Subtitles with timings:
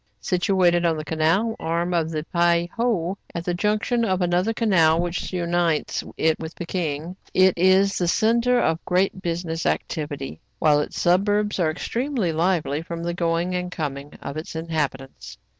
[0.19, 4.99] Situated on the canal arm of the Pei ho, at the junction of another canal
[4.99, 10.99] which unites it with Pekin, it is the centre of great business activity, while its
[10.99, 15.37] suburbs are extremely lively from the going and coming of its inhabitants.